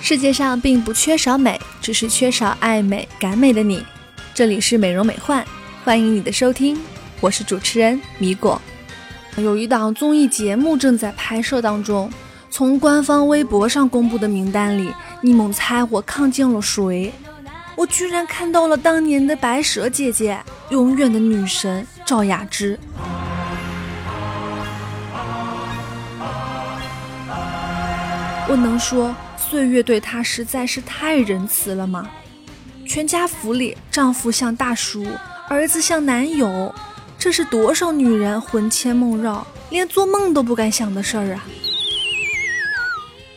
[0.00, 3.84] 世界上并不缺少美，只是缺少爱美感美的你。
[4.34, 5.44] 这里是美容美幻，
[5.82, 6.78] 欢迎你的收听，
[7.20, 8.60] 我是主持人米果。
[9.36, 12.12] 有一档综艺节目正在拍摄当中，
[12.50, 14.92] 从官方微博上公布的名单里，
[15.22, 17.12] 你们猜我看见了谁？
[17.74, 20.38] 我居然看到了当年的白蛇姐姐，
[20.70, 22.78] 永远的女神赵雅芝。
[28.46, 32.10] 我能说岁月对她实在是太仁慈了吗？
[32.86, 35.06] 全家福里，丈夫像大叔，
[35.48, 36.74] 儿子像男友，
[37.18, 41.44] 这是多少女人魂牵梦绕，连做梦都不敢想的事儿啊！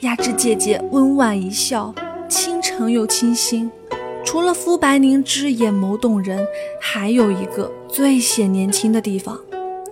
[0.00, 1.94] 雅芝姐姐温婉一笑，
[2.26, 3.70] 倾城又清新。
[4.24, 6.46] 除了肤白凝脂、眼眸动人，
[6.80, 9.38] 还有一个最显年轻的地方，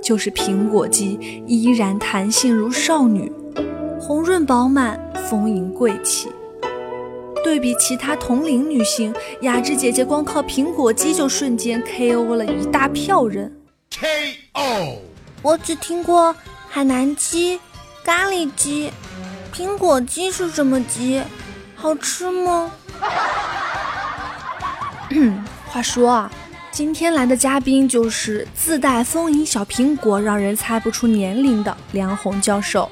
[0.02, 3.30] 就是苹果肌依然弹性如少女，
[4.04, 4.98] 红润饱满，
[5.30, 6.28] 丰盈贵气。
[7.44, 13.56] 对比其他同龄女性，雅芝姐姐光靠苹果肌就瞬间 KO 了一大票人。
[13.92, 14.96] KO，
[15.40, 16.34] 我只听过
[16.68, 17.60] 海南鸡、
[18.02, 18.90] 咖喱鸡，
[19.54, 21.22] 苹果鸡是什么鸡？
[21.76, 22.72] 好吃吗？
[25.70, 26.28] 话说啊，
[26.72, 32.90] 今天来的嘉宾就是自带丰盈小苹果，让人猜不出年龄的梁红教授。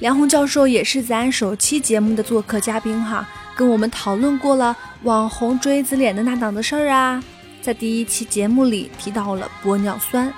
[0.00, 7.22] 梁红教授也是咱首期节目的做客嘉宾哈，跟我们讨论过了网红锥子脸的那档子事儿啊，
[7.62, 10.32] 在第一期节目里提到了玻尿酸。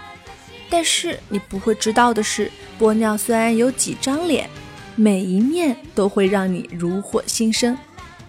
[0.68, 4.48] 但是你不会知道的是，玻尿酸有几张脸，
[4.94, 7.76] 每一面都会让你如获新生。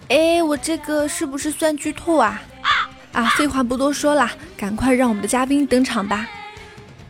[0.08, 2.40] 哎，我这个是不是算剧透啊？
[3.12, 6.26] 啊，废话不多说了，赶快让我们的嘉宾登场吧！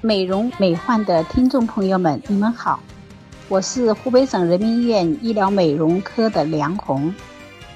[0.01, 2.81] 美容美幻的听众朋友们，你们好，
[3.51, 7.15] 我是湖北省人民医院医疗美容科的梁红，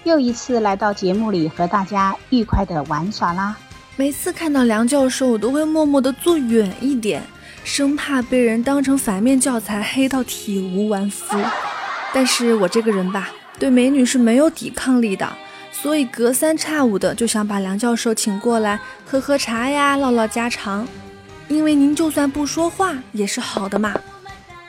[0.04, 3.56] 又一次来到节目里和大家愉快的玩耍啦。
[3.96, 7.22] 每次看到梁教授，我都会默默的坐远一点，
[7.64, 11.38] 生怕被人当成反面教材黑到体无完肤。
[12.12, 15.26] 但是我这个人吧，对美女是没有抵抗力的。
[15.72, 20.86] 所以隔三差五的就想把梁教授请过来喝喝茶呀，唠唠家常。
[21.48, 23.94] 因为您就算不说话也是好的嘛，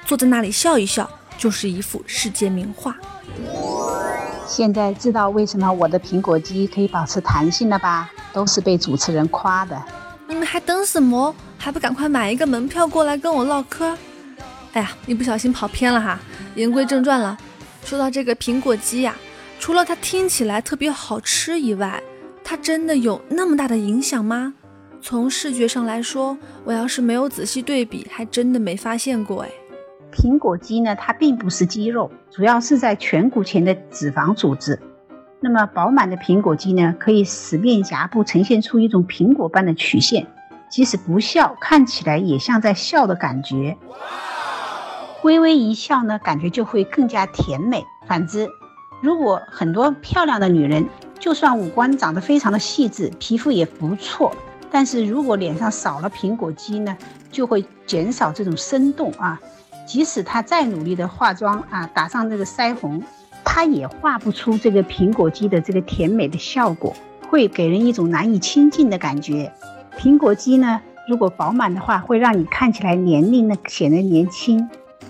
[0.06, 2.96] 坐在那里笑一笑就是一幅世界名画。
[4.46, 8.12] 现在知道为什么我的苹果肌可以保持弹性了吧？
[8.32, 9.82] 都是被主持人夸的。
[10.28, 11.34] 你们还等什么？
[11.58, 13.98] 还不赶快买一个门票过来跟我唠嗑？
[14.74, 16.20] 哎呀，一不小心跑偏了哈。
[16.56, 17.38] 言归正传了，
[17.86, 19.16] 说到这个苹果肌呀。
[19.60, 22.04] 除了它听起来特别好吃以外，
[22.44, 24.54] 它真的有那么大的影响吗？
[25.02, 29.44] 从视觉上来说，我要是没有仔细对比，还真的没发现过。
[29.44, 29.50] 哎，
[30.14, 34.80] 苹果肌呢，它并不是肌肉，主要是在颧骨前的脂肪组织。
[35.40, 40.28] 那么饱满的苹果肌呢，可以使面颊部呈现出一种苹果般的曲线，
[40.70, 43.76] 即使不笑，看起来也像在笑的感觉。
[45.24, 47.84] 微微一笑呢，感觉就会更加甜美。
[48.08, 48.48] 反之，
[49.02, 50.86] 如果很多漂亮的女人，
[51.20, 54.34] 就算五官长得非常的细致，皮肤也不错，
[54.70, 56.96] 但是如果脸上少了苹果肌呢，
[57.32, 59.40] 就会减少这种生动啊。
[59.86, 63.02] 即使她再努力的化妆啊，打上这个腮红，
[63.44, 66.96] 她也画不出这个苹果肌的这个甜美的效果，
[67.30, 69.52] 会给人一种难以亲近的感觉。
[69.98, 74.70] 苹果肌呢，如果饱满的话，会让你看起来年龄呢显得年轻，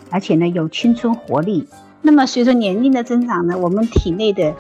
[0.10, 1.68] 而且呢有青春活力。
[2.02, 4.54] 那么随着年龄的增长呢，我们体内的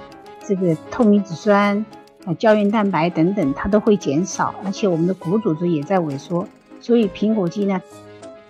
[0.46, 1.86] 这个透明质酸、
[2.26, 6.48] 啊胶原蛋白等等，它都会减少，而且我们的骨组织也在萎缩，
[6.80, 7.82] 所以苹果肌呢，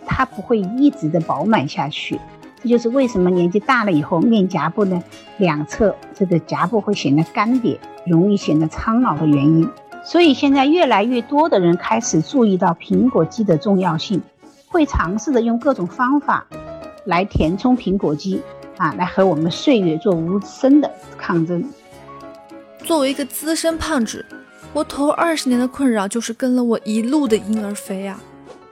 [0.05, 2.19] 它不会一直的饱满下去。
[2.61, 5.03] 这就是为什么年纪大了以后，面颊部呢
[5.37, 9.69] 两侧这个颊部会显得干瘪，容易显得苍老的原因。
[10.03, 14.21] 所以现在越来越多的人开始注意到苹果肌的重要性，
[14.67, 16.45] 会尝试着用各种方法
[17.05, 18.41] 来填充苹果肌。
[18.77, 21.63] 啊，来和我们岁月做无声的抗争。
[22.83, 24.25] 作为一个资深胖子，
[24.73, 28.19] 我头二十年的困扰就是跟了我一路的婴儿肥啊，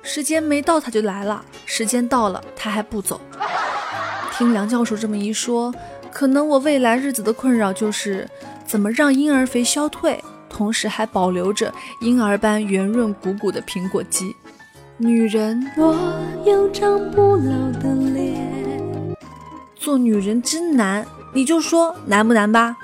[0.04, 3.20] 时间没到他就来了，时间到了他还不走。
[4.34, 5.74] 听梁教授这么一说，
[6.12, 8.28] 可能我未来日子的困扰就是
[8.66, 14.36] 怎么让婴儿肥消退，同时还保留着婴儿般圆润鼓鼓的苹果肌。
[14.98, 15.96] 女人，我
[16.46, 18.40] 有张不老的脸。
[19.76, 22.76] 做女人真难，你就说难不难吧？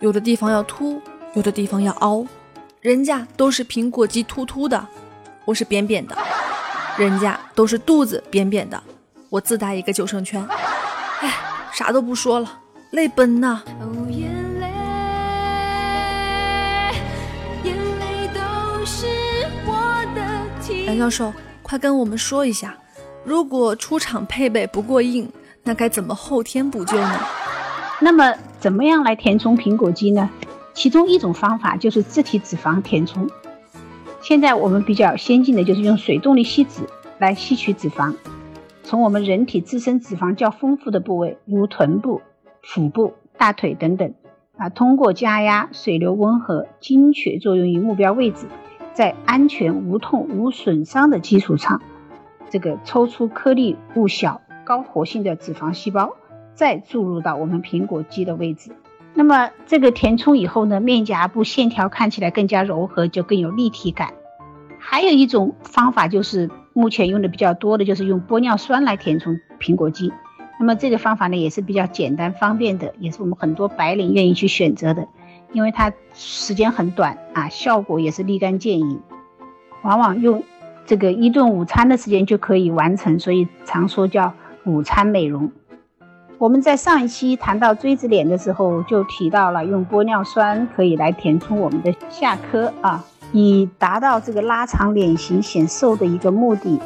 [0.00, 1.00] 有的地方要凸，
[1.34, 2.26] 有的地方要凹，
[2.80, 4.86] 人家都是苹果肌凸凸的，
[5.44, 6.14] 我是扁扁的；
[6.98, 8.80] 人家都是肚子扁扁的，
[9.28, 10.46] 我自带一个救生圈。
[11.20, 11.34] 哎，
[11.72, 12.60] 啥都不说了，
[12.90, 13.62] 泪奔呐！
[20.86, 22.76] 杨教授，快跟我们说一下，
[23.24, 27.20] 如果出厂配备不过硬，那该怎么后天补救呢？
[28.00, 30.28] 那么，怎么样来填充苹果肌呢？
[30.74, 33.26] 其中一种方法就是自体脂肪填充。
[34.22, 36.82] 现在我们比较先进的就是用水动力吸脂
[37.18, 38.14] 来吸取脂肪，
[38.84, 42.22] 从我们人体自身脂肪较丰富的部位，如臀部、
[42.62, 44.14] 腹部、大腿等等，
[44.56, 48.46] 啊，通过加压、水流温和、精确作用于目标位置。
[48.94, 51.82] 在安全、无痛、无损伤的基础上，
[52.48, 56.14] 这个抽出颗粒物小、高活性的脂肪细胞，
[56.54, 58.70] 再注入到我们苹果肌的位置。
[59.14, 64.14] 那么这个填充以后呢，面颊部线条看起来更加柔和，就更有立体感。
[64.78, 70.12] 还有一种方法就是目前用的比较多的，就是用玻尿酸来填充苹果肌。
[70.58, 75.06] 那么这个方法呢，也是比较简单方便的，也是我们很多白领愿意去选择的。
[75.52, 79.00] 因为它时间很短啊，效果也是立竿见影，
[79.82, 80.42] 往往用
[80.86, 84.32] 这个一顿午餐的时间就可以完成，所以常说叫
[84.64, 85.52] 午餐美容。
[86.42, 96.80] 我们在上一期谈到锥子脸的时候，就提到了用玻尿酸可以来填充我们的下颌啊，以达到这个拉长脸型显瘦的一个目的。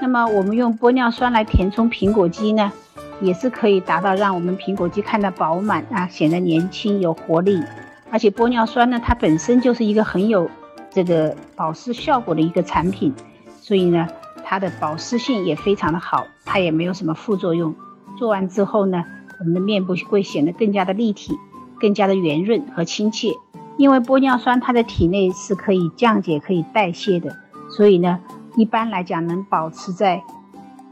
[0.00, 2.72] 那么我们用玻尿酸来填充苹果肌呢，
[3.20, 7.62] 也是可以达到让我们苹果肌看得饱满啊，显得年轻有活力。
[8.10, 10.50] 而且玻尿酸呢，它本身就是一个很有
[10.90, 13.14] 这个保湿效果的一个产品，
[13.60, 14.08] 所以呢，
[14.44, 17.72] 它的保湿性也非常的好，它也没有什么副作用。
[18.18, 19.04] 做完之后呢，
[19.38, 21.32] 我们的面部会显得更加的立体，
[21.80, 23.32] 更加的圆润和亲切。
[23.76, 27.36] 因为玻尿酸它的体内是可以降解、可以代谢的，
[27.70, 28.18] 所以呢，
[28.56, 30.20] 一般来讲能保持在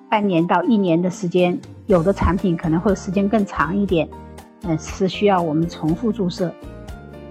[0.09, 4.09] 半年到一年的时间，有的产品可能会时间更长一点，
[4.63, 6.55] 嗯，是需要我们重复注射。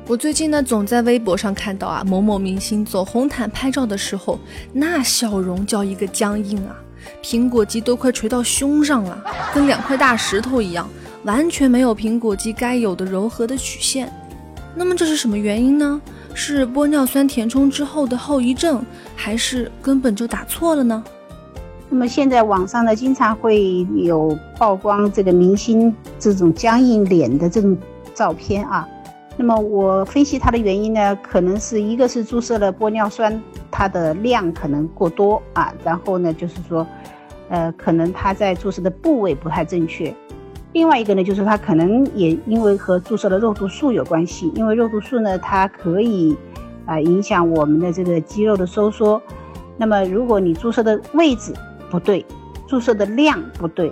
[0.07, 4.37] 我最近呢，总在微博上看到啊，某某明星走红毯拍照的时候，
[4.73, 6.75] 那笑容叫一个僵硬啊，
[7.23, 9.23] 苹果肌都快垂到胸上了，
[9.53, 10.89] 跟两块大石头一样，
[11.23, 14.11] 完全没有苹果肌该有的柔和的曲线。
[14.75, 16.01] 那么这是什么原因呢？
[16.33, 18.85] 是玻尿酸填充之后的后遗症，
[19.15, 21.01] 还是根本就打错了呢？
[21.89, 27.77] 那么现在网上呢，经常会有曝光这个明星这种僵硬脸的这种
[28.13, 28.85] 照片啊。
[29.37, 33.41] 那么我分析它的原因呢，可能是一个是注射了玻尿酸，
[33.77, 36.87] 它的量可能过多啊，然后呢就是说，
[37.49, 40.15] 呃，可能它在注射的部位不太正确。
[40.71, 46.37] 另外一个呢，就是它可能也因为和注射的肉毒素有关系，因为肉毒素呢，它可以
[46.85, 49.21] 啊影响我们的这个肌肉的收缩。
[49.75, 51.51] 那么如果你注射的位置
[51.91, 52.25] 不对，
[52.65, 53.91] 注射的量不对，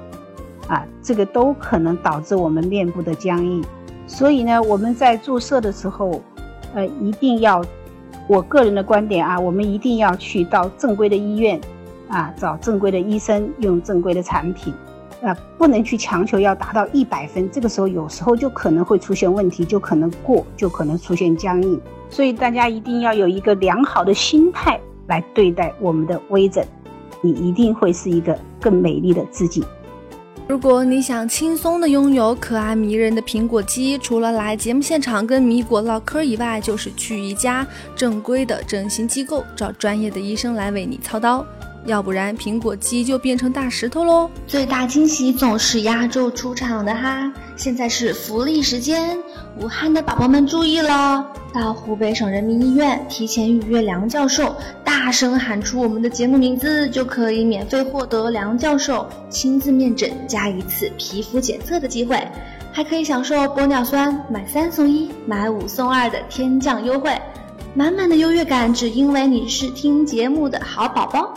[0.69, 3.61] 啊，这个都可能导致我们面部的僵硬。
[4.07, 6.21] 所以呢，我们在注射的时候，
[6.73, 7.61] 呃，一定要，
[8.27, 11.59] 我个人的观点啊，我们一定要去到正规的医院，
[12.07, 14.73] 啊，找正规的医生，用正规的产品，
[15.21, 21.79] 啊，不能去强求要达到一百分，这个时候有时候就可能会出现问题，就可能过，就可能出现僵硬。
[22.09, 26.63] 所以大家一定要有一个良好的心态来对待我们的微整，
[27.21, 29.63] 你一定会是一个更美丽的自己。
[30.45, 37.65] 如果你想轻松的拥有可爱迷人的苹果肌，除了来节目现场跟米果唠嗑以外，就是去一家
[37.95, 41.45] 正规的整形机构，找专业的医生来为你操刀。
[41.85, 44.29] 要不然苹果肌就变成大石头喽！
[44.47, 47.33] 最大惊喜总是压轴出场的哈！
[47.57, 49.17] 现在是福利时间，
[49.61, 62.27] 武汉的宝宝们注意了，到湖北省人民医院提前预约梁教授，大声喊出我们的节目名字，就可以免费获得梁教授亲自面诊加一次皮肤检测的机会，
[62.71, 67.15] 还可以享受玻尿酸买三送一、买五送二的天降优惠，
[67.75, 71.31] 满满的优越感，只因为你是听节目的好宝宝。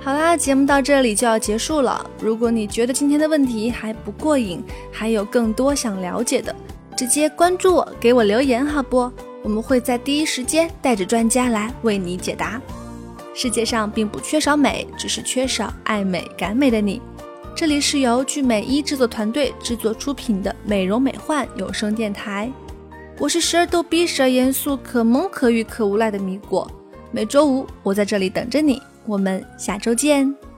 [0.00, 2.04] 好啦，节目到这里就要结束了。
[2.20, 6.52] 如果你觉得今天的问题还不过瘾，还有更多想了解的，
[6.96, 9.10] 直接关注我，给我留言好不？
[9.42, 12.60] 我们会在第一时间带着专家来为你解答。
[13.34, 17.00] 世界上并不缺少美，只是缺少爱美感美的你。
[17.54, 22.50] 这里是由聚美一制作团队制作出品的美容美幻有声电台，
[23.18, 26.70] 我是时而逗逼、时而严肃、可萌可欲可无赖的米果。
[27.10, 28.80] 每周五我在这里等着你。
[29.04, 30.51] 我们下周见。